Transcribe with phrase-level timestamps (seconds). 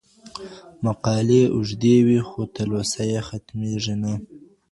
[0.85, 4.13] مقالې اوږدې وي خو تلوسه يې ختمېږي نه.